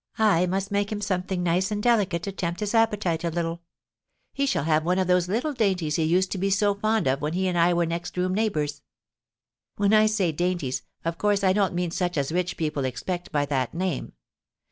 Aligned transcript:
I 0.17 0.47
must 0.47 0.71
make 0.71 0.91
him 0.91 0.99
something 0.99 1.43
nice 1.43 1.69
and 1.69 1.83
delicate 1.83 2.23
to 2.23 2.31
tempt 2.31 2.61
his 2.61 2.73
appetite 2.73 3.23
a 3.23 3.29
little; 3.29 3.61
he 4.33 4.47
shall 4.47 4.63
have 4.63 4.83
one 4.83 4.97
of 4.97 5.05
those 5.05 5.27
little 5.27 5.53
dainties 5.53 5.97
he 5.97 6.03
used 6.03 6.31
to 6.31 6.39
be 6.39 6.49
so 6.49 6.73
fond 6.73 7.05
of 7.05 7.21
when 7.21 7.33
he 7.33 7.47
and 7.47 7.55
I 7.55 7.71
were 7.75 7.85
next 7.85 8.17
room 8.17 8.33
neighbours.' 8.33 8.81
When 9.75 9.93
I 9.93 10.07
say 10.07 10.31
dainties, 10.31 10.81
of 11.05 11.19
course 11.19 11.43
I 11.43 11.53
don't 11.53 11.75
mean 11.75 11.91
such 11.91 12.17
as 12.17 12.31
rich 12.31 12.57
people 12.57 12.83
expect 12.83 13.31
by 13.31 13.45
that 13.45 13.75
name. 13.75 14.13